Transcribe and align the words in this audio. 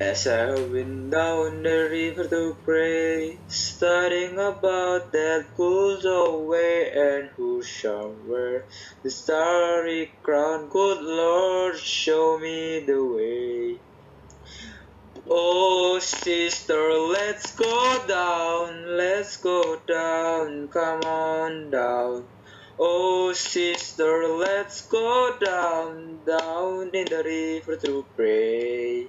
As 0.00 0.26
I 0.26 0.54
went 0.54 1.10
down 1.10 1.62
the 1.62 1.88
river 1.90 2.26
to 2.26 2.56
pray, 2.64 3.36
studying 3.48 4.38
about 4.38 5.12
that 5.12 5.44
goes 5.54 6.06
away 6.06 6.90
and 6.90 7.28
who 7.36 7.62
shall 7.62 8.16
wear 8.24 8.64
the 9.02 9.10
starry 9.10 10.10
crown. 10.22 10.70
Good 10.70 11.02
Lord, 11.02 11.76
show 11.76 12.38
me 12.38 12.80
the 12.86 13.04
way. 13.04 13.76
Oh, 15.28 15.98
sister, 15.98 16.92
let's 17.12 17.54
go 17.54 18.00
down, 18.08 18.96
let's 18.96 19.36
go 19.36 19.82
down, 19.86 20.68
come 20.68 21.02
on 21.04 21.70
down. 21.70 22.24
Oh, 22.78 23.34
sister, 23.34 24.28
let's 24.28 24.88
go 24.88 25.36
down, 25.44 26.24
down 26.24 26.88
in 26.94 27.04
the 27.04 27.22
river 27.22 27.76
to 27.84 28.06
pray. 28.16 29.08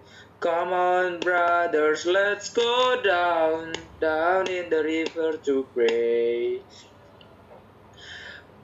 Come 0.41 0.73
on, 0.73 1.23
brothers, 1.23 2.05
let's 2.05 2.53
go 2.53 3.01
down, 3.03 3.73
down 4.01 4.49
in 4.49 4.69
the 4.69 4.83
river 4.83 5.39
to 5.45 5.69
pray. 5.73 6.65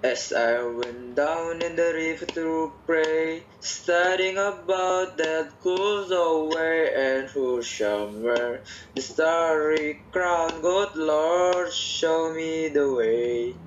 As 0.03 0.31
I 0.31 0.63
went 0.63 1.15
down 1.15 1.61
in 1.61 1.75
the 1.75 1.93
river 1.93 2.25
to 2.27 2.73
pray, 2.87 3.47
studying 3.61 4.37
about 4.37 5.17
that 5.17 5.53
goes 5.61 6.11
away 6.11 6.93
and 6.95 7.29
who 7.29 7.61
shall 7.63 8.13
wear 8.21 8.63
the 8.95 9.01
starry 9.01 10.05
crown. 10.13 10.61
Good 10.61 10.95
Lord, 10.95 11.73
show 11.73 12.33
me 12.33 12.69
the 12.69 12.93
way. 12.95 13.66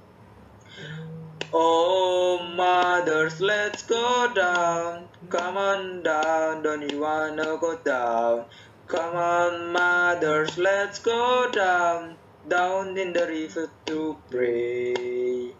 Oh, 1.53 2.43
mothers, 2.55 3.41
let's 3.41 3.83
go 3.83 4.31
down. 4.33 5.09
Come 5.29 5.57
on 5.57 6.03
down, 6.03 6.63
don't 6.63 6.89
you 6.89 7.01
wanna 7.01 7.57
go 7.59 7.77
down? 7.77 8.45
Come 8.87 9.15
on, 9.15 9.73
mothers, 9.73 10.57
let's 10.57 10.99
go 10.99 11.49
down, 11.51 12.15
down 12.47 12.97
in 12.97 13.13
the 13.13 13.27
river 13.27 13.69
to 13.87 14.17
pray. 14.29 15.55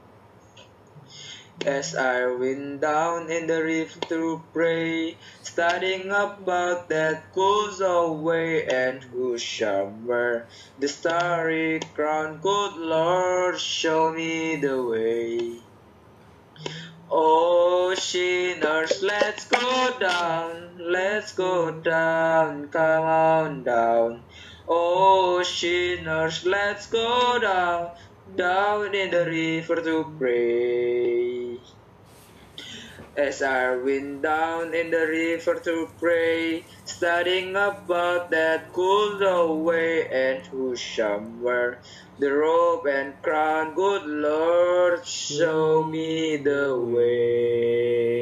As 1.65 1.93
I 1.93 2.25
went 2.25 2.81
down 2.81 3.29
in 3.29 3.45
the 3.45 3.61
river 3.63 3.99
to 4.09 4.41
pray, 4.51 5.15
studying 5.43 6.09
about 6.09 6.89
that 6.89 7.31
goes 7.33 7.79
away 7.79 8.65
and 8.65 9.03
who 9.03 9.37
shall 9.37 9.93
wear 10.03 10.47
the 10.79 10.87
starry 10.87 11.79
crown. 11.93 12.39
Good 12.41 12.77
Lord, 12.77 13.59
show 13.59 14.11
me 14.11 14.55
the 14.55 14.81
way. 14.83 15.61
Oh, 17.11 17.93
sinners, 17.93 19.03
let's 19.03 19.45
go 19.45 19.99
down, 19.99 20.79
let's 20.79 21.33
go 21.33 21.79
down, 21.81 22.69
come 22.69 23.03
on 23.03 23.63
down. 23.63 24.23
Oh, 24.67 25.43
sinners, 25.43 26.45
let's 26.45 26.87
go 26.87 27.37
down, 27.39 27.91
down 28.37 28.95
in 28.95 29.11
the 29.11 29.25
river 29.25 29.77
to 29.81 30.15
pray. 30.19 31.59
As 33.17 33.41
I 33.41 33.75
went 33.77 34.23
down 34.23 34.73
in 34.73 34.91
the 34.91 35.05
river 35.07 35.59
to 35.65 35.87
pray, 35.99 36.65
studying 36.85 37.51
about 37.51 38.31
that 38.31 38.73
good 38.73 39.23
old 39.23 39.65
way 39.65 40.07
and 40.09 40.43
who 40.47 40.75
wear 41.41 41.81
the 42.19 42.31
robe 42.31 42.87
and 42.87 43.15
crown. 43.23 43.75
Good 43.75 44.03
Lord, 44.05 45.05
show 45.05 45.83
me 45.83 46.37
the 46.37 46.79
way. 46.79 48.20